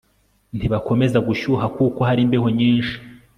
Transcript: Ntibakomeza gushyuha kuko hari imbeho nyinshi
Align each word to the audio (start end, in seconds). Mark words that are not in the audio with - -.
Ntibakomeza 0.57 1.17
gushyuha 1.27 1.65
kuko 1.75 1.99
hari 2.09 2.21
imbeho 2.25 2.47
nyinshi 2.57 2.95